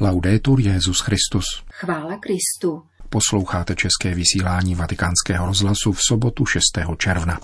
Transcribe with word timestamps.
Laudetur 0.00 0.60
Jezus 0.60 1.00
Christus. 1.00 1.44
Chvála 1.72 2.18
Kristu. 2.18 2.82
Posloucháte 3.08 3.74
české 3.74 4.14
vysílání 4.14 4.74
Vatikánského 4.74 5.46
rozhlasu 5.46 5.92
v 5.92 5.98
sobotu 6.08 6.46
6. 6.46 6.62
června. 6.98 7.40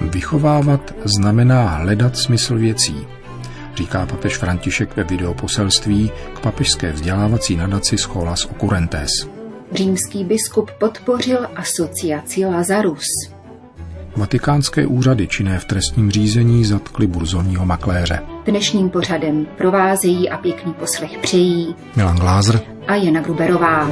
Vychovávat 0.00 0.94
znamená 1.04 1.68
hledat 1.68 2.16
smysl 2.16 2.58
věcí, 2.58 3.06
říká 3.76 4.06
papež 4.06 4.36
František 4.36 4.96
ve 4.96 5.04
videoposelství 5.04 6.10
k 6.34 6.40
papežské 6.40 6.92
vzdělávací 6.92 7.56
nadaci 7.56 7.98
Scholas 7.98 8.44
Occurrentes. 8.44 9.10
Římský 9.72 10.24
biskup 10.24 10.70
podpořil 10.70 11.48
asociaci 11.56 12.44
Lazarus. 12.44 13.31
Vatikánské 14.16 14.86
úřady 14.86 15.28
činné 15.28 15.58
v 15.58 15.64
trestním 15.64 16.10
řízení 16.10 16.64
zatkly 16.64 17.06
burzovního 17.06 17.66
makléře. 17.66 18.18
Dnešním 18.44 18.90
pořadem 18.90 19.46
provázejí 19.58 20.30
a 20.30 20.38
pěkný 20.38 20.72
poslech 20.72 21.18
přejí 21.18 21.74
Milan 21.96 22.16
Glázer 22.16 22.60
a 22.86 22.94
Jana 22.94 23.20
Gruberová. 23.20 23.88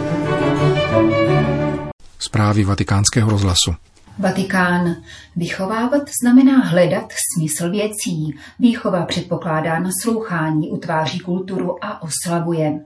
Zprávy 2.18 2.64
vatikánského 2.64 3.30
rozhlasu. 3.30 3.74
Vatikán. 4.18 4.96
Vychovávat 5.36 6.02
znamená 6.22 6.58
hledat 6.58 7.12
smysl 7.36 7.70
věcí. 7.70 8.34
Výchova 8.58 9.06
předpokládá 9.06 9.78
naslouchání, 9.78 10.70
utváří 10.70 11.18
kulturu 11.18 11.84
a 11.84 12.02
oslavuje. 12.02 12.80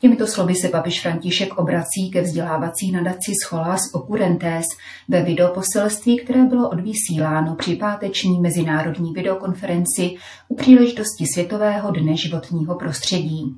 Těmito 0.00 0.26
slovy 0.26 0.54
se 0.54 0.68
papež 0.68 1.00
František 1.00 1.58
obrací 1.58 2.10
ke 2.12 2.22
vzdělávací 2.22 2.92
nadaci 2.92 3.32
Scholas 3.44 3.80
Occurrentes 3.92 4.66
ve 5.08 5.22
videoposelství, 5.22 6.18
které 6.18 6.44
bylo 6.44 6.70
odvysíláno 6.70 7.54
při 7.54 7.76
páteční 7.76 8.40
mezinárodní 8.40 9.12
videokonferenci 9.12 10.16
u 10.48 10.56
příležitosti 10.56 11.26
Světového 11.26 11.90
dne 11.90 12.16
životního 12.16 12.74
prostředí 12.74 13.56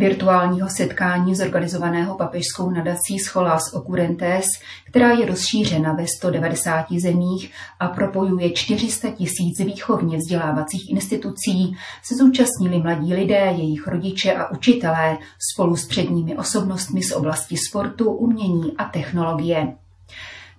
virtuálního 0.00 0.68
setkání 0.68 1.34
zorganizovaného 1.34 2.14
papežskou 2.16 2.70
nadací 2.70 3.18
Scholas 3.18 3.74
Occurrentes, 3.74 4.46
která 4.84 5.10
je 5.10 5.26
rozšířena 5.26 5.92
ve 5.92 6.06
190 6.06 6.86
zemích 6.98 7.52
a 7.80 7.88
propojuje 7.88 8.50
400 8.50 9.10
tisíc 9.10 9.58
výchovně 9.58 10.16
vzdělávacích 10.16 10.90
institucí, 10.90 11.76
se 12.02 12.14
zúčastnili 12.14 12.78
mladí 12.78 13.14
lidé, 13.14 13.54
jejich 13.56 13.86
rodiče 13.86 14.34
a 14.34 14.50
učitelé 14.50 15.18
spolu 15.52 15.76
s 15.76 15.86
předními 15.86 16.36
osobnostmi 16.36 17.02
z 17.02 17.12
oblasti 17.12 17.56
sportu, 17.56 18.12
umění 18.12 18.76
a 18.78 18.84
technologie. 18.84 19.74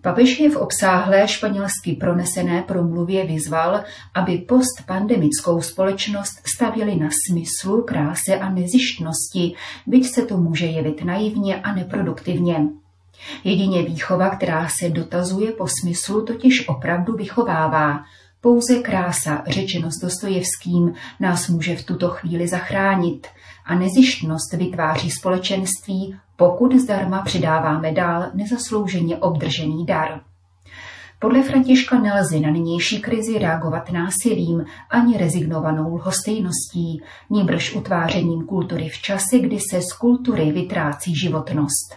Papež 0.01 0.39
je 0.39 0.49
v 0.49 0.55
obsáhlé 0.55 1.27
španělsky 1.27 1.93
pronesené 1.99 2.61
promluvě 2.61 3.25
vyzval, 3.25 3.83
aby 4.13 4.37
postpandemickou 4.37 5.61
společnost 5.61 6.33
stavili 6.55 6.95
na 6.95 7.09
smyslu, 7.27 7.83
kráse 7.83 8.35
a 8.39 8.49
nezištnosti, 8.49 9.53
byť 9.87 10.13
se 10.13 10.21
to 10.21 10.37
může 10.37 10.65
jevit 10.65 11.03
naivně 11.03 11.61
a 11.61 11.75
neproduktivně. 11.75 12.67
Jedině 13.43 13.83
výchova, 13.83 14.29
která 14.29 14.67
se 14.69 14.89
dotazuje 14.89 15.51
po 15.51 15.67
smyslu, 15.81 16.25
totiž 16.25 16.67
opravdu 16.67 17.15
vychovává. 17.15 18.03
Pouze 18.41 18.75
krása, 18.79 19.43
řečeno 19.47 19.91
s 19.91 19.97
Dostojevským, 20.01 20.93
nás 21.19 21.49
může 21.49 21.75
v 21.75 21.83
tuto 21.83 22.09
chvíli 22.09 22.47
zachránit 22.47 23.27
a 23.65 23.75
nezištnost 23.75 24.53
vytváří 24.53 25.11
společenství, 25.11 26.15
pokud 26.41 26.75
zdarma 26.75 27.21
předáváme 27.21 27.91
dál 27.91 28.25
nezaslouženě 28.33 29.17
obdržený 29.17 29.85
dar. 29.85 30.21
Podle 31.19 31.43
Františka 31.43 31.99
nelze 31.99 32.39
na 32.39 32.51
nynější 32.51 33.01
krizi 33.01 33.39
reagovat 33.39 33.91
násilím 33.91 34.65
ani 34.89 35.17
rezignovanou 35.17 35.95
lhostejností, 35.95 37.01
níbrž 37.29 37.75
utvářením 37.75 38.45
kultury 38.45 38.89
v 38.89 39.01
čase, 39.01 39.39
kdy 39.39 39.59
se 39.59 39.81
z 39.81 39.93
kultury 39.93 40.51
vytrácí 40.51 41.15
životnost. 41.15 41.95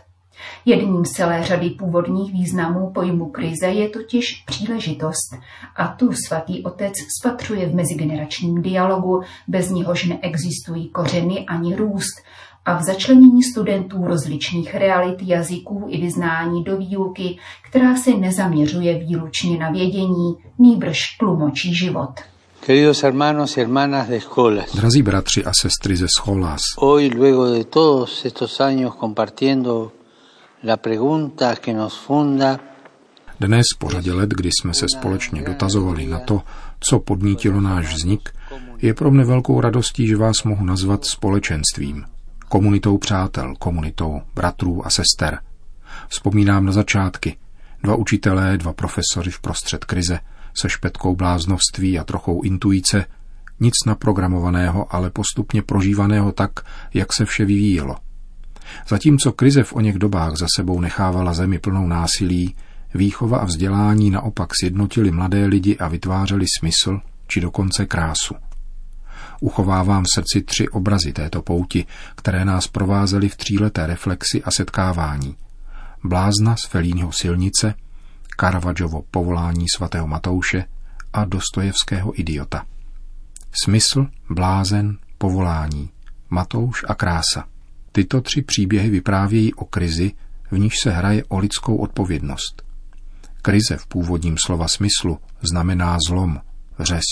Jedním 0.65 1.05
z 1.05 1.11
celé 1.11 1.43
řady 1.43 1.71
původních 1.71 2.33
významů 2.33 2.91
pojmu 2.91 3.31
krize 3.31 3.67
je 3.67 3.89
totiž 3.89 4.45
příležitost 4.47 5.37
a 5.77 5.89
tu 5.89 6.13
svatý 6.13 6.63
otec 6.63 6.93
spatřuje 7.21 7.69
v 7.69 7.75
mezigeneračním 7.75 8.63
dialogu, 8.63 9.23
bez 9.49 9.71
něhož 9.71 10.05
neexistují 10.05 10.89
kořeny 10.89 11.47
ani 11.47 11.77
růst, 11.77 12.15
a 12.65 12.79
v 12.79 12.83
začlenění 12.83 13.43
studentů 13.43 14.05
rozličných 14.07 14.75
realit 14.75 15.23
jazyků 15.23 15.87
i 15.89 16.01
vyznání 16.01 16.65
do 16.65 16.77
výuky, 16.77 17.39
která 17.69 17.97
se 17.97 18.11
nezaměřuje 18.11 18.99
výlučně 18.99 19.59
na 19.59 19.71
vědění, 19.71 20.35
nýbrž 20.59 21.17
tlumočí 21.19 21.75
život. 21.75 22.11
Queridos 22.67 23.03
hermanos 23.03 23.57
y 23.57 23.61
hermanas 23.61 24.09
de 24.09 24.17
escuelas. 24.17 24.75
Drazí 24.75 25.03
bratři 25.03 25.45
a 25.45 25.53
sestry 25.61 25.97
ze 25.97 26.07
Scholas. 26.19 26.61
Hoy, 26.79 27.09
luego 27.09 27.47
de 27.47 27.65
todos 27.65 28.25
estos 28.25 28.61
años 28.61 28.95
compartiendo 29.01 29.93
la 30.63 30.77
pregunta 30.77 31.57
que 31.57 31.75
nos 31.75 31.95
funda, 31.95 32.61
Dnes 33.41 33.67
po 33.79 33.91
řadě 33.91 34.13
let, 34.13 34.31
kdy 34.31 34.51
jsme 34.53 34.75
se 34.75 34.87
společně 34.89 35.43
dotazovali 35.43 36.07
na 36.07 36.19
to, 36.19 36.43
co 36.81 36.99
podnítilo 36.99 37.61
náš 37.61 37.95
vznik, 37.95 38.31
je 38.83 38.95
pro 38.95 39.11
mne 39.11 39.25
velkou 39.25 39.61
radostí, 39.61 40.07
že 40.07 40.17
vás 40.17 40.43
mohu 40.45 40.65
nazvat 40.65 41.05
společenstvím, 41.05 42.05
komunitou 42.55 42.99
přátel, 42.99 43.55
komunitou 43.59 44.23
bratrů 44.35 44.87
a 44.87 44.91
sester. 44.91 45.39
Vzpomínám 46.09 46.67
na 46.67 46.73
začátky. 46.73 47.37
Dva 47.83 47.97
učitelé, 47.97 48.59
dva 48.59 48.73
profesory 48.73 49.31
v 49.31 49.41
prostřed 49.41 49.85
krize, 49.85 50.21
se 50.61 50.69
špetkou 50.69 51.17
bláznovství 51.17 51.99
a 51.99 52.05
trochou 52.05 52.43
intuice, 52.43 53.07
nic 53.61 53.75
naprogramovaného, 53.87 54.95
ale 54.95 55.11
postupně 55.11 55.63
prožívaného 55.63 56.33
tak, 56.33 56.51
jak 56.95 57.13
se 57.13 57.25
vše 57.25 57.45
vyvíjelo. 57.45 57.97
Zatímco 58.89 59.33
krize 59.33 59.63
v 59.63 59.73
oněch 59.73 59.97
dobách 59.97 60.37
za 60.37 60.47
sebou 60.57 60.81
nechávala 60.81 61.35
zemi 61.35 61.59
plnou 61.59 61.87
násilí, 61.87 62.57
výchova 62.95 63.39
a 63.39 63.45
vzdělání 63.45 64.11
naopak 64.11 64.51
sjednotili 64.61 65.11
mladé 65.11 65.47
lidi 65.47 65.77
a 65.77 65.89
vytvářeli 65.89 66.45
smysl, 66.59 67.01
či 67.27 67.41
dokonce 67.41 67.87
krásu. 67.87 68.35
Uchovávám 69.41 70.03
v 70.03 70.15
srdci 70.15 70.43
tři 70.43 70.69
obrazy 70.69 71.13
této 71.13 71.43
pouti, 71.43 71.87
které 72.15 72.45
nás 72.45 72.69
provázely 72.69 73.29
v 73.29 73.37
tříleté 73.37 73.87
reflexi 73.87 74.43
a 74.43 74.51
setkávání. 74.51 75.37
Blázna 76.05 76.57
z 76.57 76.69
Felíního 76.69 77.13
silnice, 77.13 77.75
Caravaggovo 78.41 79.03
povolání 79.11 79.67
svatého 79.75 80.07
Matouše 80.07 80.65
a 81.13 81.25
Dostojevského 81.25 82.21
idiota. 82.21 82.67
Smysl, 83.65 84.07
blázen, 84.31 84.99
povolání, 85.19 85.91
Matouš 86.31 86.85
a 86.89 86.95
krása. 86.95 87.45
Tyto 87.93 88.21
tři 88.21 88.43
příběhy 88.43 88.91
vyprávějí 88.91 89.55
o 89.55 89.65
krizi, 89.65 90.13
v 90.51 90.59
níž 90.59 90.73
se 90.83 90.91
hraje 90.91 91.25
o 91.29 91.39
lidskou 91.39 91.77
odpovědnost. 91.77 92.63
Krize 93.43 93.77
v 93.77 93.87
původním 93.87 94.37
slova 94.47 94.69
smyslu 94.69 95.19
znamená 95.43 95.99
zlom, 96.09 96.41
řez, 96.79 97.05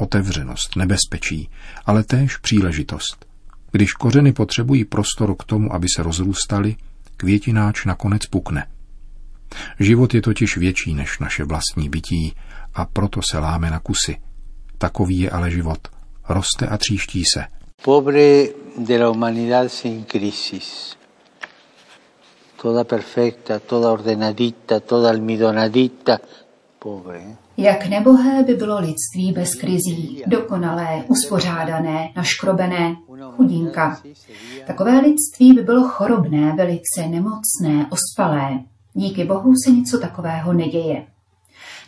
otevřenost, 0.00 0.76
nebezpečí, 0.76 1.48
ale 1.86 2.04
též 2.04 2.36
příležitost. 2.36 3.26
Když 3.72 3.92
kořeny 3.92 4.32
potřebují 4.32 4.84
prostor 4.84 5.34
k 5.38 5.44
tomu, 5.44 5.74
aby 5.74 5.86
se 5.96 6.02
rozrůstaly, 6.02 6.76
květináč 7.16 7.84
nakonec 7.84 8.26
pukne. 8.26 8.66
Život 9.80 10.14
je 10.14 10.22
totiž 10.22 10.56
větší 10.56 10.94
než 10.94 11.18
naše 11.18 11.44
vlastní 11.44 11.88
bytí 11.88 12.34
a 12.74 12.84
proto 12.84 13.20
se 13.30 13.38
láme 13.38 13.70
na 13.70 13.78
kusy. 13.80 14.16
Takový 14.78 15.20
je 15.20 15.30
ale 15.30 15.50
život. 15.50 15.88
Roste 16.28 16.66
a 16.66 16.76
tříští 16.78 17.24
se. 17.34 17.44
pobre 17.82 18.52
de 18.76 18.98
la 18.98 19.08
humanidad 19.08 19.72
sin 19.72 20.04
crisis, 20.04 20.96
toda 22.62 22.84
perfecta, 22.84 23.58
toda 23.58 23.92
ordenadita, 23.92 24.80
toda 24.80 25.08
almidonadita. 25.08 26.18
Jak 27.56 27.86
nebohé 27.86 28.42
by 28.42 28.54
bylo 28.54 28.78
lidství 28.78 29.32
bez 29.32 29.54
krizí, 29.54 30.22
dokonalé, 30.26 31.04
uspořádané, 31.08 32.12
naškrobené, 32.16 32.96
chudinka. 33.36 34.00
Takové 34.66 35.00
lidství 35.00 35.52
by 35.52 35.62
bylo 35.62 35.88
chorobné, 35.88 36.52
velice 36.56 37.06
nemocné, 37.08 37.86
ospalé. 37.90 38.60
Díky 38.94 39.24
bohu 39.24 39.52
se 39.64 39.70
něco 39.70 39.98
takového 39.98 40.52
neděje. 40.52 41.06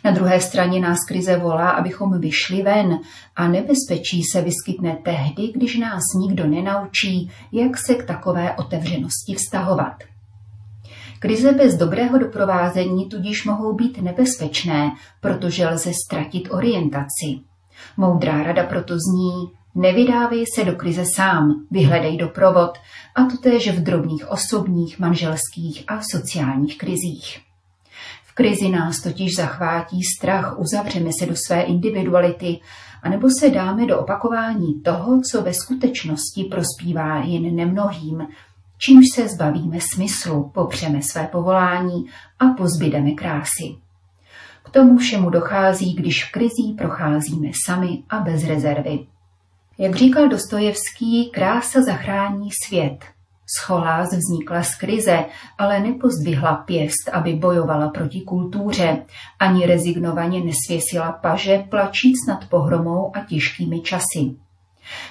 Na 0.03 0.11
druhé 0.11 0.41
straně 0.41 0.79
nás 0.79 0.97
krize 1.07 1.37
volá, 1.37 1.69
abychom 1.69 2.19
vyšli 2.19 2.61
ven 2.61 2.99
a 3.35 3.47
nebezpečí 3.47 4.23
se 4.23 4.41
vyskytne 4.41 4.97
tehdy, 5.03 5.51
když 5.55 5.77
nás 5.77 6.03
nikdo 6.19 6.47
nenaučí, 6.47 7.31
jak 7.51 7.77
se 7.77 7.95
k 7.95 8.05
takové 8.05 8.55
otevřenosti 8.55 9.33
vztahovat. 9.33 9.93
Krize 11.23 11.51
bez 11.51 11.75
dobrého 11.75 12.17
doprovázení 12.17 13.09
tudíž 13.09 13.45
mohou 13.45 13.73
být 13.73 14.01
nebezpečné, 14.01 14.91
protože 15.21 15.67
lze 15.67 15.91
ztratit 16.05 16.47
orientaci. 16.51 17.39
Moudrá 17.97 18.43
rada 18.43 18.63
proto 18.63 18.93
zní, 18.93 19.51
nevydávej 19.75 20.45
se 20.55 20.65
do 20.65 20.75
krize 20.75 21.03
sám, 21.15 21.65
vyhledej 21.71 22.17
doprovod, 22.17 22.77
a 23.15 23.23
to 23.23 23.37
též 23.37 23.69
v 23.69 23.83
drobných 23.83 24.31
osobních, 24.31 24.99
manželských 24.99 25.83
a 25.87 26.01
sociálních 26.11 26.77
krizích. 26.77 27.39
Krizi 28.33 28.69
nás 28.69 29.01
totiž 29.01 29.35
zachvátí 29.35 29.99
strach, 30.17 30.59
uzavřeme 30.59 31.09
se 31.19 31.25
do 31.25 31.35
své 31.47 31.61
individuality, 31.61 32.59
anebo 33.03 33.27
se 33.39 33.49
dáme 33.49 33.85
do 33.85 33.99
opakování 33.99 34.81
toho, 34.81 35.21
co 35.31 35.41
ve 35.41 35.53
skutečnosti 35.53 36.43
prospívá 36.43 37.17
jen 37.17 37.55
nemnohým, 37.55 38.27
čímž 38.85 39.05
se 39.15 39.27
zbavíme 39.27 39.77
smyslu, 39.93 40.51
popřeme 40.53 41.01
své 41.01 41.27
povolání 41.27 42.05
a 42.39 42.45
pozbydeme 42.45 43.11
krásy. 43.11 43.75
K 44.63 44.69
tomu 44.69 44.97
všemu 44.97 45.29
dochází, 45.29 45.93
když 45.93 46.25
v 46.25 46.31
krizí 46.31 46.75
procházíme 46.77 47.47
sami 47.65 48.03
a 48.09 48.19
bez 48.19 48.43
rezervy. 48.43 48.99
Jak 49.77 49.95
říkal 49.95 50.29
Dostojevský, 50.29 51.29
krása 51.33 51.81
zachrání 51.81 52.49
svět. 52.65 52.97
Scholás 53.57 54.09
vznikla 54.13 54.63
z 54.63 54.75
krize, 54.75 55.25
ale 55.57 55.79
nepozdvihla 55.79 56.55
pěst, 56.55 57.09
aby 57.13 57.33
bojovala 57.33 57.89
proti 57.89 58.21
kultuře, 58.21 59.05
ani 59.39 59.65
rezignovaně 59.65 60.41
nesvěsila 60.43 61.11
paže, 61.11 61.63
plačíc 61.69 62.15
nad 62.27 62.45
pohromou 62.49 63.15
a 63.15 63.19
těžkými 63.19 63.81
časy. 63.81 64.35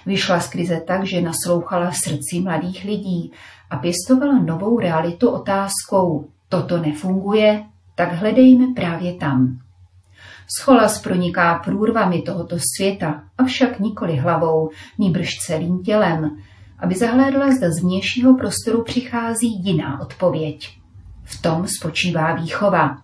Vyšla 0.06 0.40
z 0.40 0.48
krize 0.48 0.80
tak, 0.86 1.06
že 1.06 1.20
naslouchala 1.20 1.92
srdci 1.92 2.40
mladých 2.40 2.84
lidí 2.84 3.32
a 3.70 3.76
pěstovala 3.76 4.38
novou 4.38 4.78
realitu 4.78 5.30
otázkou 5.30 6.28
toto 6.48 6.78
nefunguje, 6.78 7.64
tak 7.94 8.12
hledejme 8.12 8.66
právě 8.74 9.14
tam. 9.14 9.58
Scholas 10.58 11.00
proniká 11.02 11.54
průrvami 11.64 12.22
tohoto 12.22 12.56
světa, 12.76 13.22
avšak 13.38 13.80
nikoli 13.80 14.16
hlavou, 14.16 14.70
nýbrž 14.98 15.28
celým 15.46 15.82
tělem, 15.82 16.36
aby 16.78 16.94
zahlédla, 16.94 17.50
zda 17.50 17.70
z 17.70 17.82
vnějšího 17.82 18.36
prostoru 18.36 18.84
přichází 18.84 19.62
jiná 19.64 20.00
odpověď. 20.00 20.78
V 21.24 21.42
tom 21.42 21.66
spočívá 21.66 22.34
výchova. 22.34 22.98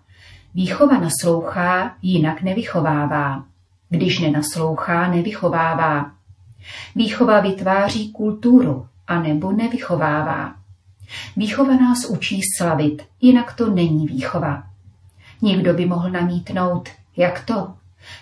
Výchova 0.54 0.98
naslouchá, 0.98 1.96
jinak 2.02 2.42
nevychovává. 2.42 3.44
Když 3.88 4.18
nenaslouchá, 4.18 5.08
nevychovává. 5.08 6.17
Výchova 6.96 7.40
vytváří 7.40 8.12
kulturu, 8.12 8.86
anebo 9.06 9.52
nevychovává. 9.52 10.54
Výchova 11.36 11.76
nás 11.76 12.04
učí 12.04 12.40
slavit, 12.56 13.02
jinak 13.20 13.54
to 13.54 13.70
není 13.70 14.06
výchova. 14.06 14.62
Někdo 15.42 15.74
by 15.74 15.86
mohl 15.86 16.10
namítnout, 16.10 16.88
jak 17.16 17.44
to? 17.44 17.74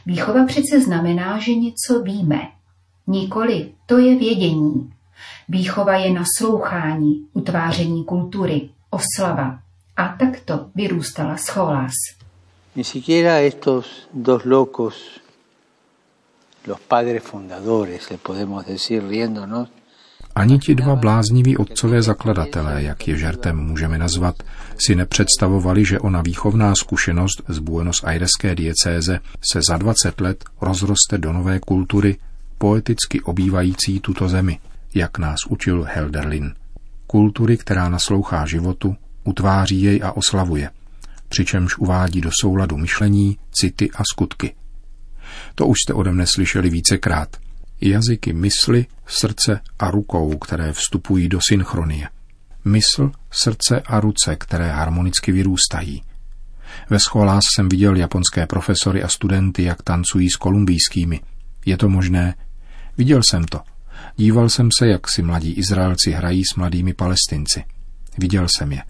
Výchova 0.07 0.47
přece 0.47 0.81
znamená, 0.81 1.39
že 1.39 1.55
něco 1.55 2.03
víme. 2.03 2.49
Nikoli, 3.07 3.73
to 3.87 3.99
je 3.99 4.17
vědění. 4.17 4.93
Výchova 5.49 5.97
je 5.97 6.13
naslouchání, 6.13 7.27
utváření 7.33 8.05
kultury, 8.05 8.69
oslava. 8.91 9.59
A 9.97 10.09
takto 10.09 10.67
vyrůstala 10.75 11.37
scholás. 11.37 11.93
Ni 12.77 12.85
siquiera 12.85 13.41
estos 13.41 14.09
dos 14.13 14.45
locos, 14.45 15.21
ani 20.37 20.59
ti 20.59 20.75
dva 20.75 20.97
blázniví 20.97 21.57
otcové 21.57 22.03
zakladatelé, 22.03 22.83
jak 22.83 23.09
je 23.09 23.17
žertem 23.17 23.57
můžeme 23.57 23.99
nazvat, 23.99 24.43
si 24.87 24.95
nepředstavovali, 24.95 25.85
že 25.85 26.01
ona 26.01 26.23
výchovná 26.23 26.75
zkušenost 26.75 27.43
z 27.49 27.59
Buenos 27.59 28.05
Aireské 28.05 28.55
diecéze 28.55 29.21
se 29.53 29.61
za 29.69 29.77
20 29.77 30.21
let 30.21 30.45
rozroste 30.61 31.19
do 31.19 31.33
nové 31.33 31.61
kultury, 31.61 32.17
poeticky 32.59 33.21
obývající 33.21 34.01
tuto 34.01 34.29
zemi, 34.29 34.59
jak 34.95 35.19
nás 35.19 35.37
učil 35.49 35.87
Helderlin. 35.89 36.55
Kultury, 37.07 37.57
která 37.57 37.89
naslouchá 37.89 38.47
životu, 38.47 38.97
utváří 39.25 39.83
jej 39.83 40.01
a 40.05 40.13
oslavuje, 40.13 40.71
přičemž 41.29 41.79
uvádí 41.79 42.21
do 42.21 42.31
souladu 42.41 42.77
myšlení, 42.77 43.39
city 43.53 43.91
a 43.91 44.03
skutky. 44.13 44.55
To 45.57 45.67
už 45.67 45.77
jste 45.79 45.93
ode 45.93 46.13
mne 46.13 46.27
slyšeli 46.27 46.71
vícekrát– 46.71 47.37
jazyky 47.81 48.33
mysli, 48.33 48.87
srdce 49.07 49.61
a 49.79 49.91
rukou, 49.91 50.39
které 50.39 50.73
vstupují 50.73 51.29
do 51.29 51.39
synchronie. 51.49 52.09
Mysl, 52.65 53.11
srdce 53.31 53.81
a 53.81 54.01
ruce, 54.01 54.37
které 54.37 54.71
harmonicky 54.71 55.33
vyrůstají. 55.33 56.03
Ve 56.91 56.99
scholách 56.99 57.43
jsem 57.55 57.69
viděl 57.69 57.97
japonské 57.97 58.47
profesory 58.47 59.03
a 59.03 59.09
studenty, 59.09 59.63
jak 59.63 59.83
tancují 59.83 60.31
s 60.31 60.37
kolumbijskými. 60.37 61.21
Je 61.67 61.77
to 61.77 61.89
možné? 61.89 62.35
Viděl 62.99 63.21
jsem 63.31 63.45
to. 63.45 63.61
Díval 64.17 64.49
jsem 64.49 64.69
se, 64.79 64.87
jak 64.87 65.11
si 65.11 65.23
mladí 65.23 65.53
Izraelci 65.53 66.11
hrají 66.11 66.43
s 66.53 66.57
mladými 66.57 66.95
Palestinci. 66.95 67.65
Viděl 68.19 68.47
jsem 68.57 68.73
je. 68.73 68.83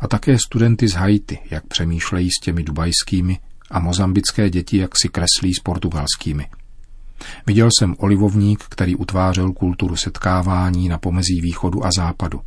A 0.00 0.08
také 0.08 0.36
studenty 0.46 0.88
z 0.88 0.92
Haiti, 0.92 1.38
jak 1.50 1.66
přemýšlejí 1.66 2.30
s 2.30 2.40
těmi 2.40 2.64
dubajskými 2.64 3.38
a 3.70 3.80
mozambické 3.80 4.50
děti, 4.50 4.76
jak 4.76 4.98
si 4.98 5.08
kreslí 5.08 5.54
s 5.54 5.60
portugalskými. 5.62 6.46
Viděl 7.46 7.68
jsem 7.78 7.94
olivovník, 7.98 8.64
který 8.68 8.96
utvářel 8.96 9.52
kulturu 9.52 9.96
setkávání 9.96 10.88
na 10.88 10.98
pomezí 10.98 11.40
východu 11.40 11.86
a 11.86 11.90
západu. 11.96 12.40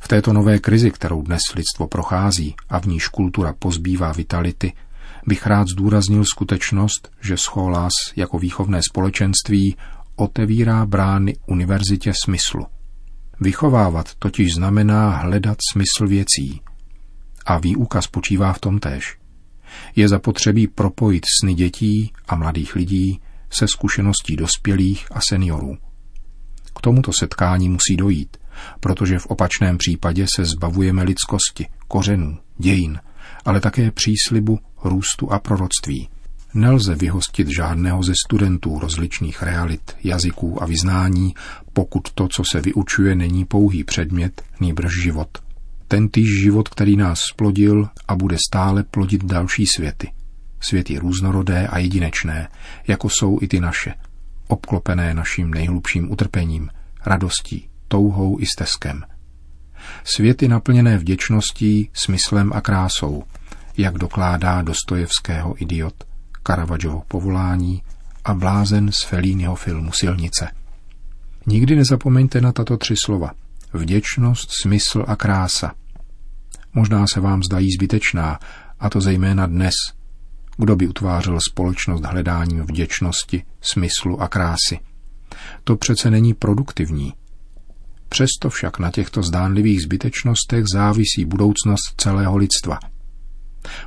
V 0.00 0.08
této 0.08 0.32
nové 0.32 0.58
krizi, 0.58 0.90
kterou 0.90 1.22
dnes 1.22 1.40
lidstvo 1.54 1.86
prochází 1.86 2.54
a 2.68 2.80
v 2.80 2.86
níž 2.86 3.08
kultura 3.08 3.54
pozbývá 3.58 4.12
vitality, 4.12 4.72
bych 5.26 5.46
rád 5.46 5.68
zdůraznil 5.68 6.24
skutečnost, 6.24 7.10
že 7.20 7.36
Scholás 7.36 7.92
jako 8.16 8.38
výchovné 8.38 8.80
společenství 8.90 9.76
otevírá 10.16 10.86
brány 10.86 11.36
univerzitě 11.46 12.12
smyslu. 12.24 12.66
Vychovávat 13.40 14.14
totiž 14.18 14.54
znamená 14.54 15.10
hledat 15.10 15.58
smysl 15.72 16.06
věcí. 16.06 16.60
A 17.46 17.58
výuka 17.58 18.02
spočívá 18.02 18.52
v 18.52 18.58
tom 18.58 18.78
též. 18.78 19.21
Je 19.96 20.08
zapotřebí 20.08 20.66
propojit 20.66 21.22
sny 21.40 21.54
dětí 21.54 22.12
a 22.28 22.36
mladých 22.36 22.74
lidí 22.74 23.20
se 23.50 23.66
zkušeností 23.68 24.36
dospělých 24.36 25.06
a 25.10 25.20
seniorů. 25.28 25.76
K 26.76 26.80
tomuto 26.80 27.10
setkání 27.18 27.68
musí 27.68 27.96
dojít, 27.96 28.36
protože 28.80 29.18
v 29.18 29.26
opačném 29.26 29.78
případě 29.78 30.26
se 30.36 30.44
zbavujeme 30.44 31.02
lidskosti, 31.02 31.66
kořenů, 31.88 32.38
dějin, 32.58 33.00
ale 33.44 33.60
také 33.60 33.90
příslibu, 33.90 34.58
růstu 34.84 35.32
a 35.32 35.38
proroctví. 35.38 36.08
Nelze 36.54 36.94
vyhostit 36.94 37.48
žádného 37.48 38.02
ze 38.02 38.12
studentů 38.26 38.78
rozličných 38.78 39.42
realit, 39.42 39.96
jazyků 40.04 40.62
a 40.62 40.66
vyznání, 40.66 41.34
pokud 41.72 42.10
to, 42.14 42.28
co 42.36 42.42
se 42.52 42.60
vyučuje, 42.60 43.14
není 43.14 43.44
pouhý 43.44 43.84
předmět, 43.84 44.42
nýbrž 44.60 45.02
život. 45.02 45.28
Tentýž 45.92 46.40
život, 46.40 46.68
který 46.68 46.96
nás 46.96 47.18
splodil 47.32 47.88
a 48.08 48.16
bude 48.16 48.36
stále 48.48 48.82
plodit 48.82 49.24
další 49.24 49.66
světy– 49.66 50.12
Svět 50.62 50.90
je 50.90 51.00
různorodé 51.00 51.66
a 51.66 51.78
jedinečné, 51.78 52.48
jako 52.86 53.08
jsou 53.08 53.38
i 53.42 53.48
ty 53.48 53.60
naše, 53.60 53.94
obklopené 54.48 55.14
naším 55.14 55.54
nejhlubším 55.54 56.12
utrpením, 56.12 56.70
radostí, 57.06 57.68
touhou 57.88 58.40
i 58.40 58.46
steskem. 58.46 59.02
Světy 60.04 60.48
naplněné 60.48 60.98
vděčností, 60.98 61.90
smyslem 61.92 62.52
a 62.52 62.60
krásou, 62.60 63.24
jak 63.76 63.98
dokládá 63.98 64.62
Dostojevského 64.62 65.62
idiot, 65.62 65.94
Caravaggiovo 66.46 67.02
povolání 67.08 67.82
a 68.24 68.34
blázen 68.34 68.92
z 68.92 69.02
Felínyho 69.02 69.54
filmu 69.54 69.92
Silnice. 69.92 70.48
Nikdy 71.46 71.76
nezapomeňte 71.76 72.40
na 72.40 72.52
tato 72.52 72.76
tři 72.76 72.94
slova. 73.04 73.30
Vděčnost, 73.72 74.50
smysl 74.62 75.04
a 75.08 75.16
krása. 75.16 75.74
Možná 76.74 77.06
se 77.06 77.20
vám 77.20 77.42
zdají 77.42 77.68
zbytečná, 77.72 78.38
a 78.80 78.90
to 78.90 79.00
zejména 79.00 79.46
dnes, 79.46 79.74
kdo 80.56 80.76
by 80.76 80.88
utvářel 80.88 81.38
společnost 81.50 82.04
hledáním 82.04 82.62
vděčnosti, 82.62 83.42
smyslu 83.60 84.22
a 84.22 84.28
krásy? 84.28 84.78
To 85.64 85.76
přece 85.76 86.10
není 86.10 86.34
produktivní. 86.34 87.12
Přesto 88.08 88.50
však 88.50 88.78
na 88.78 88.90
těchto 88.90 89.22
zdánlivých 89.22 89.82
zbytečnostech 89.82 90.64
závisí 90.72 91.24
budoucnost 91.24 91.94
celého 91.96 92.36
lidstva. 92.36 92.78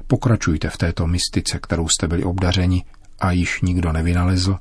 Pokračujte 0.07 0.69
v 0.69 0.77
této 0.77 1.07
mystice, 1.07 1.59
kterou 1.61 1.87
jste 1.87 2.07
byli 2.07 2.23
obdařeni 2.23 2.83
a 3.19 3.31
již 3.31 3.61
nikdo 3.61 3.91
nevynalezl, 3.91 4.57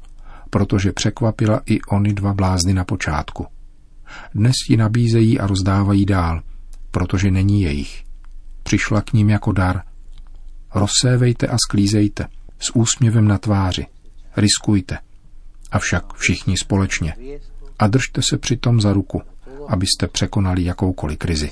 protože 0.51 0.93
překvapila 0.93 1.61
i 1.67 1.81
oni 1.81 2.13
dva 2.13 2.35
blázny 2.35 2.75
na 2.75 2.85
počátku. 2.85 3.47
Dnes 4.35 4.55
ji 4.69 4.77
nabízejí 4.77 5.41
a 5.41 5.47
rozdávají 5.47 6.07
dál, 6.07 6.43
protože 6.91 7.31
není 7.31 7.63
jejich. 7.63 8.04
Přišla 8.65 9.01
k 9.03 9.13
ním 9.13 9.31
jako 9.31 9.53
dar– 9.53 9.83
Rozsévejte 10.75 11.47
a 11.47 11.57
sklízejte 11.69 12.29
s 12.59 12.77
úsměvem 12.77 13.29
na 13.29 13.39
tváři. 13.39 13.87
Riskujte. 14.37 14.99
Avšak 15.73 16.15
všichni 16.15 16.57
společně. 16.57 17.17
A 17.79 17.87
držte 17.87 18.23
se 18.23 18.39
přitom 18.39 18.81
za 18.81 18.93
ruku, 18.93 19.23
abyste 19.69 20.07
překonali 20.09 20.65
jakoukoliv 20.65 21.19
krizi. 21.19 21.51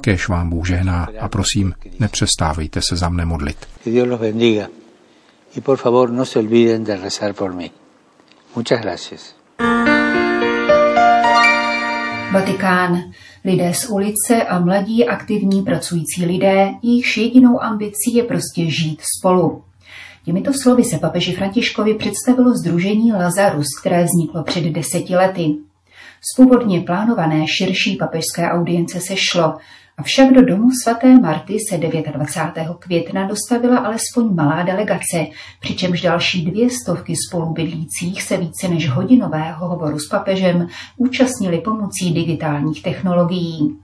Kéž 0.00 0.28
vám 0.28 0.50
Bůh 0.50 0.66
žehná 0.66 1.08
a 1.20 1.28
prosím, 1.28 1.74
nepřestávejte 2.00 2.80
se 2.88 2.96
za 2.96 3.08
mne 3.08 3.24
modlit. 3.24 3.68
Y 5.56 5.60
por 5.62 5.76
favor, 5.76 6.10
no 6.10 6.24
se 6.24 6.38
olviden 6.38 6.84
de 6.84 6.96
rezar 6.96 7.32
por 7.32 7.52
mí. 7.52 7.70
Muchas 8.56 8.80
gracias. 8.80 9.34
Vatikán. 12.34 13.12
Lidé 13.44 13.74
z 13.74 13.90
ulice 13.90 14.42
a 14.48 14.58
mladí 14.58 15.06
aktivní 15.06 15.62
pracující 15.62 16.26
lidé, 16.26 16.70
jejichž 16.82 17.16
jedinou 17.16 17.62
ambicí 17.62 18.14
je 18.14 18.22
prostě 18.22 18.70
žít 18.70 19.00
spolu. 19.18 19.62
Těmito 20.24 20.52
slovy 20.62 20.84
se 20.84 20.98
papeži 20.98 21.32
Františkovi 21.32 21.94
představilo 21.94 22.54
Združení 22.54 23.12
Lazarus, 23.12 23.66
které 23.80 24.04
vzniklo 24.04 24.42
před 24.42 24.64
deseti 24.64 25.16
lety. 25.16 25.54
Z 26.32 26.36
původně 26.36 26.80
plánované 26.80 27.44
širší 27.48 27.96
papežské 27.96 28.50
audience 28.50 29.00
se 29.00 29.16
šlo, 29.16 29.54
avšak 29.98 30.32
do 30.32 30.44
domu 30.44 30.68
svaté 30.82 31.18
Marty 31.18 31.56
se 31.70 31.78
29. 31.78 32.76
května 32.78 33.26
dostavila 33.26 33.78
alespoň 33.78 34.34
malá 34.34 34.62
delegace, 34.62 35.26
přičemž 35.60 36.00
další 36.00 36.44
dvě 36.44 36.68
stovky 36.70 37.14
spolubydlících 37.28 38.22
se 38.22 38.36
více 38.36 38.68
než 38.68 38.88
hodinového 38.90 39.68
hovoru 39.68 39.98
s 39.98 40.08
papežem 40.08 40.68
účastnili 40.96 41.58
pomocí 41.58 42.14
digitálních 42.14 42.82
technologií. 42.82 43.78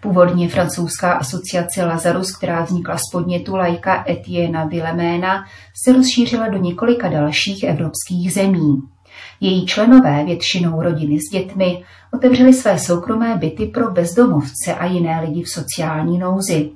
Původně 0.00 0.48
francouzská 0.48 1.12
asociace 1.12 1.84
Lazarus, 1.84 2.36
která 2.36 2.64
vznikla 2.64 2.96
z 2.96 3.12
podnětu 3.12 3.56
lajka 3.56 4.04
Etienne 4.08 4.66
Villeména, 4.68 5.44
se 5.84 5.92
rozšířila 5.92 6.48
do 6.48 6.58
několika 6.58 7.08
dalších 7.08 7.62
evropských 7.62 8.32
zemí. 8.32 8.93
Její 9.40 9.66
členové, 9.66 10.24
většinou 10.24 10.82
rodiny 10.82 11.18
s 11.18 11.32
dětmi, 11.32 11.84
otevřeli 12.12 12.52
své 12.54 12.78
soukromé 12.78 13.36
byty 13.36 13.66
pro 13.66 13.90
bezdomovce 13.90 14.74
a 14.78 14.86
jiné 14.86 15.20
lidi 15.20 15.42
v 15.42 15.48
sociální 15.48 16.18
nouzi. 16.18 16.70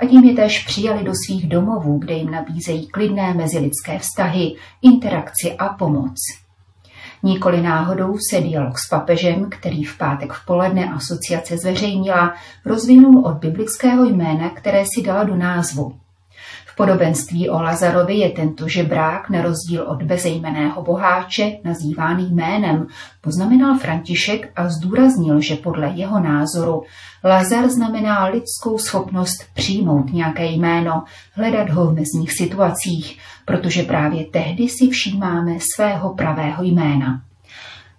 A 0.00 0.06
tím 0.06 0.24
je 0.24 0.34
též 0.34 0.64
přijali 0.64 1.04
do 1.04 1.12
svých 1.26 1.48
domovů, 1.48 1.98
kde 1.98 2.14
jim 2.14 2.30
nabízejí 2.30 2.88
klidné 2.88 3.34
mezilidské 3.34 3.98
vztahy, 3.98 4.54
interakci 4.82 5.56
a 5.58 5.68
pomoc. 5.68 6.14
Nikoli 7.22 7.62
náhodou 7.62 8.18
se 8.30 8.40
dialog 8.40 8.78
s 8.78 8.88
papežem, 8.88 9.50
který 9.50 9.84
v 9.84 9.98
pátek 9.98 10.32
v 10.32 10.46
poledne 10.46 10.92
asociace 10.92 11.58
zveřejnila, 11.58 12.34
rozvinul 12.64 13.26
od 13.26 13.34
biblického 13.34 14.04
jména, 14.04 14.50
které 14.50 14.84
si 14.94 15.02
dala 15.02 15.24
do 15.24 15.36
názvu. 15.36 16.01
Podobenství 16.76 17.50
o 17.50 17.62
Lazarovi 17.62 18.14
je 18.14 18.30
tento 18.30 18.68
žebrák 18.68 19.30
na 19.30 19.42
rozdíl 19.42 19.82
od 19.82 20.02
bezejmeného 20.02 20.82
boháče 20.82 21.52
nazývaný 21.64 22.30
jménem, 22.30 22.86
poznamenal 23.20 23.78
František 23.78 24.52
a 24.56 24.68
zdůraznil, 24.68 25.40
že 25.40 25.56
podle 25.56 25.88
jeho 25.88 26.20
názoru 26.20 26.82
Lazar 27.24 27.68
znamená 27.68 28.24
lidskou 28.26 28.78
schopnost 28.78 29.44
přijmout 29.54 30.12
nějaké 30.12 30.46
jméno, 30.46 31.04
hledat 31.32 31.70
ho 31.70 31.86
v 31.86 31.94
mezních 31.94 32.32
situacích, 32.32 33.18
protože 33.44 33.82
právě 33.82 34.24
tehdy 34.24 34.68
si 34.68 34.88
všímáme 34.88 35.52
svého 35.74 36.14
pravého 36.14 36.64
jména. 36.64 37.22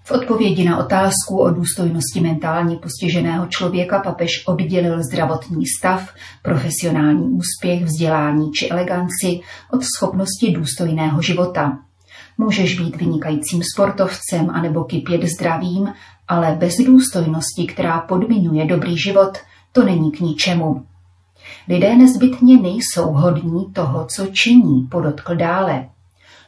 V 0.05 0.11
odpovědi 0.11 0.63
na 0.63 0.77
otázku 0.77 1.37
o 1.37 1.49
důstojnosti 1.49 2.21
mentálně 2.21 2.75
postiženého 2.75 3.47
člověka 3.47 3.99
papež 3.99 4.43
oddělil 4.47 5.03
zdravotní 5.03 5.65
stav, 5.79 6.09
profesionální 6.41 7.29
úspěch, 7.29 7.85
vzdělání 7.85 8.51
či 8.51 8.69
eleganci 8.69 9.39
od 9.71 9.81
schopnosti 9.97 10.51
důstojného 10.51 11.21
života. 11.21 11.79
Můžeš 12.37 12.79
být 12.79 12.95
vynikajícím 12.95 13.61
sportovcem 13.73 14.49
anebo 14.49 14.83
kypět 14.83 15.21
zdravím, 15.23 15.93
ale 16.27 16.55
bez 16.59 16.73
důstojnosti, 16.85 17.65
která 17.65 17.99
podmiňuje 17.99 18.65
dobrý 18.65 18.97
život, 18.97 19.37
to 19.71 19.83
není 19.83 20.11
k 20.11 20.19
ničemu. 20.19 20.85
Lidé 21.67 21.95
nezbytně 21.95 22.61
nejsou 22.61 23.11
hodní 23.11 23.73
toho, 23.73 24.05
co 24.05 24.27
činí, 24.27 24.87
podotkl 24.91 25.35
dále. 25.35 25.89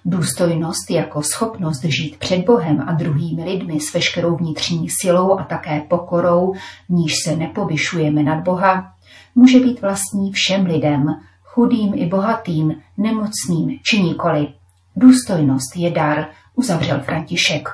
Důstojnost 0.07 0.91
jako 0.91 1.21
schopnost 1.21 1.83
žít 1.83 2.17
před 2.17 2.45
Bohem 2.45 2.83
a 2.87 2.93
druhými 2.93 3.43
lidmi 3.43 3.79
s 3.79 3.93
veškerou 3.93 4.35
vnitřní 4.35 4.87
silou 4.89 5.39
a 5.39 5.43
také 5.43 5.81
pokorou, 5.89 6.53
níž 6.89 7.13
se 7.25 7.35
nepovyšujeme 7.35 8.23
nad 8.23 8.43
Boha, 8.43 8.93
může 9.35 9.59
být 9.59 9.81
vlastní 9.81 10.31
všem 10.31 10.65
lidem, 10.65 11.05
chudým 11.43 11.93
i 11.95 12.05
bohatým, 12.05 12.75
nemocným 12.97 13.79
či 13.89 14.01
nikoli. 14.01 14.47
Důstojnost 14.95 15.75
je 15.75 15.91
dar, 15.91 16.25
uzavřel 16.55 16.99
František. 16.99 17.69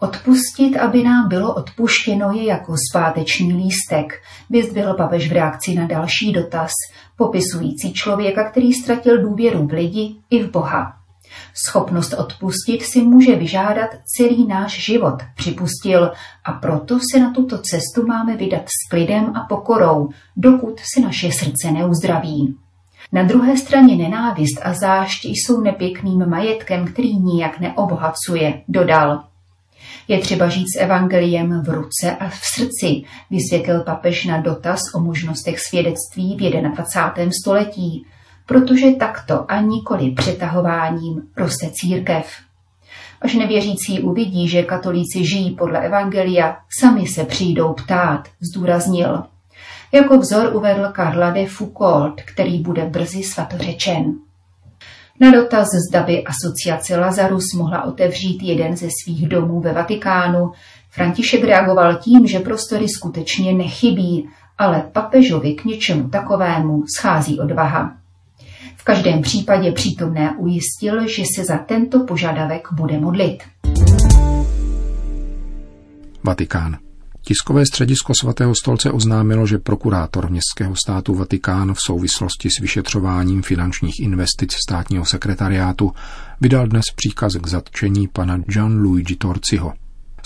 Odpustit, 0.00 0.76
aby 0.76 1.02
nám 1.02 1.28
bylo 1.28 1.54
odpuštěno, 1.54 2.32
je 2.32 2.44
jako 2.44 2.74
zpáteční 2.90 3.52
lístek, 3.52 4.22
vyzdvihl 4.50 4.94
papež 4.94 5.28
v 5.28 5.32
reakci 5.32 5.74
na 5.74 5.86
další 5.86 6.32
dotaz, 6.32 6.70
popisující 7.16 7.92
člověka, 7.92 8.50
který 8.50 8.72
ztratil 8.72 9.22
důvěru 9.22 9.66
v 9.66 9.72
lidi 9.72 10.14
i 10.30 10.42
v 10.42 10.50
Boha. 10.50 11.03
Schopnost 11.66 12.12
odpustit 12.12 12.82
si 12.82 13.02
může 13.02 13.36
vyžádat 13.36 13.90
celý 14.16 14.46
náš 14.46 14.84
život, 14.84 15.14
připustil, 15.36 16.12
a 16.44 16.52
proto 16.52 16.98
se 17.12 17.20
na 17.20 17.32
tuto 17.32 17.58
cestu 17.58 18.06
máme 18.06 18.36
vydat 18.36 18.62
s 18.62 18.88
klidem 18.90 19.32
a 19.36 19.46
pokorou, 19.48 20.08
dokud 20.36 20.80
se 20.94 21.00
naše 21.00 21.32
srdce 21.32 21.70
neuzdraví. 21.70 22.56
Na 23.12 23.22
druhé 23.22 23.56
straně 23.56 23.96
nenávist 23.96 24.60
a 24.62 24.74
zášť 24.74 25.24
jsou 25.24 25.60
nepěkným 25.60 26.28
majetkem, 26.28 26.86
který 26.86 27.18
nijak 27.18 27.60
neobohacuje, 27.60 28.62
dodal. 28.68 29.24
Je 30.08 30.18
třeba 30.18 30.48
žít 30.48 30.66
s 30.76 30.80
evangeliem 30.80 31.62
v 31.62 31.68
ruce 31.68 32.16
a 32.20 32.28
v 32.28 32.40
srdci, 32.54 33.02
vysvětlil 33.30 33.80
papež 33.80 34.24
na 34.24 34.40
dotaz 34.40 34.80
o 34.94 35.00
možnostech 35.00 35.60
svědectví 35.60 36.36
v 36.36 36.50
21. 36.50 37.30
století, 37.42 38.06
protože 38.46 38.90
takto 38.90 39.50
a 39.50 39.60
nikoli 39.60 40.10
přetahováním 40.10 41.22
roste 41.36 41.70
církev. 41.72 42.26
Až 43.22 43.34
nevěřící 43.34 44.00
uvidí, 44.00 44.48
že 44.48 44.62
katolíci 44.62 45.24
žijí 45.24 45.50
podle 45.50 45.80
evangelia, 45.80 46.56
sami 46.80 47.06
se 47.06 47.24
přijdou 47.24 47.72
ptát, 47.72 48.28
zdůraznil. 48.40 49.22
Jako 49.92 50.18
vzor 50.18 50.56
uvedl 50.56 50.88
Karla 50.92 51.30
de 51.30 51.46
Foucault, 51.46 52.20
který 52.20 52.58
bude 52.58 52.84
brzy 52.84 53.22
svatořečen. 53.22 54.12
Na 55.20 55.30
dotaz, 55.30 55.68
zda 55.88 56.02
by 56.02 56.24
asociace 56.24 56.96
Lazarus 56.96 57.52
mohla 57.54 57.82
otevřít 57.82 58.42
jeden 58.42 58.76
ze 58.76 58.88
svých 59.04 59.28
domů 59.28 59.60
ve 59.60 59.72
Vatikánu, 59.72 60.52
František 60.90 61.44
reagoval 61.44 61.96
tím, 61.96 62.26
že 62.26 62.38
prostory 62.38 62.88
skutečně 62.88 63.52
nechybí, 63.52 64.28
ale 64.58 64.90
papežovi 64.92 65.54
k 65.54 65.64
něčemu 65.64 66.08
takovému 66.08 66.84
schází 66.98 67.40
odvaha. 67.40 68.03
V 68.84 68.92
každém 68.92 69.22
případě 69.22 69.72
přítomné 69.72 70.36
ujistil, 70.38 71.08
že 71.08 71.22
se 71.36 71.44
za 71.44 71.58
tento 71.58 72.04
požadavek 72.04 72.68
bude 72.72 72.98
modlit. 72.98 73.42
Vatikán. 76.24 76.76
Tiskové 77.22 77.66
středisko 77.66 78.12
svatého 78.20 78.54
stolce 78.62 78.90
oznámilo, 78.90 79.46
že 79.46 79.58
prokurátor 79.58 80.30
městského 80.30 80.74
státu 80.84 81.14
Vatikán 81.14 81.74
v 81.74 81.80
souvislosti 81.80 82.48
s 82.50 82.60
vyšetřováním 82.60 83.42
finančních 83.42 84.00
investic 84.00 84.52
státního 84.68 85.04
sekretariátu 85.04 85.92
vydal 86.40 86.66
dnes 86.66 86.84
příkaz 86.96 87.32
k 87.36 87.46
zatčení 87.46 88.08
pana 88.08 88.38
Gianluigi 88.38 89.16
Torciho. 89.16 89.72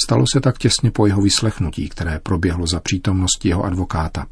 Stalo 0.05 0.25
se 0.33 0.41
tak 0.41 0.59
těsně 0.59 0.91
po 0.91 1.07
jeho 1.07 1.23
vyslechnutí, 1.23 1.89
které 1.89 2.21
proběhlo 2.23 2.67
za 2.67 2.81
přítomnosti 2.81 3.49
jeho 3.49 3.65
advokáta. 3.65 4.27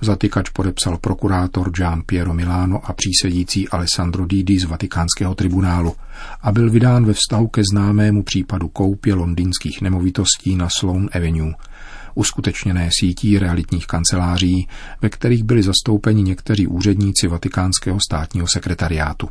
Zatykač 0.00 0.50
podepsal 0.50 0.98
prokurátor 0.98 1.70
Gian 1.70 2.02
Piero 2.06 2.34
Milano 2.34 2.90
a 2.90 2.92
přísedící 2.92 3.68
Alessandro 3.68 4.26
Didi 4.26 4.60
z 4.60 4.64
vatikánského 4.64 5.34
tribunálu 5.34 5.94
a 6.42 6.52
byl 6.52 6.70
vydán 6.70 7.04
ve 7.04 7.12
vztahu 7.12 7.48
ke 7.48 7.62
známému 7.72 8.22
případu 8.22 8.68
koupě 8.68 9.14
londýnských 9.14 9.80
nemovitostí 9.82 10.56
na 10.56 10.68
Sloane 10.68 11.08
Avenue, 11.12 11.54
uskutečněné 12.14 12.88
sítí 13.00 13.38
realitních 13.38 13.86
kanceláří, 13.86 14.68
ve 15.02 15.08
kterých 15.08 15.44
byli 15.44 15.62
zastoupeni 15.62 16.22
někteří 16.22 16.66
úředníci 16.66 17.28
vatikánského 17.28 17.98
státního 18.00 18.46
sekretariátu. 18.52 19.28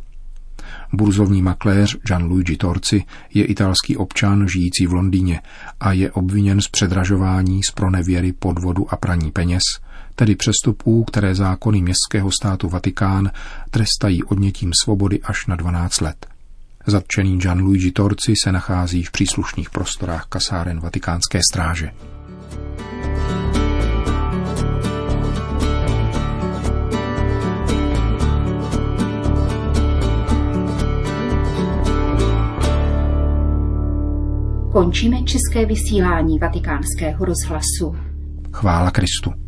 Burzovní 0.92 1.42
makléř 1.42 1.96
Gianluigi 1.96 2.56
Torci 2.56 3.04
je 3.34 3.44
italský 3.44 3.96
občan 3.96 4.48
žijící 4.48 4.86
v 4.86 4.92
Londýně 4.92 5.40
a 5.80 5.92
je 5.92 6.12
obviněn 6.12 6.60
z 6.60 6.68
předražování, 6.68 7.60
z 7.62 7.70
pronevěry, 7.70 8.32
podvodu 8.32 8.92
a 8.92 8.96
praní 8.96 9.30
peněz, 9.30 9.62
tedy 10.18 10.36
přestupů, 10.36 11.04
které 11.04 11.34
zákony 11.34 11.82
městského 11.82 12.30
státu 12.40 12.68
Vatikán 12.68 13.30
trestají 13.70 14.24
odnětím 14.24 14.70
svobody 14.84 15.20
až 15.22 15.46
na 15.46 15.56
12 15.56 16.00
let. 16.00 16.26
Zatčený 16.86 17.38
Gianluigi 17.38 17.92
Torci 17.92 18.34
se 18.44 18.52
nachází 18.52 19.02
v 19.02 19.10
příslušných 19.10 19.70
prostorách 19.70 20.26
kasáren 20.28 20.80
vatikánské 20.80 21.40
stráže. 21.52 21.90
Končíme 34.72 35.22
české 35.22 35.66
vysílání 35.66 36.38
vatikánského 36.38 37.24
rozhlasu. 37.24 37.96
Chvála 38.52 38.90
Kristu. 38.90 39.47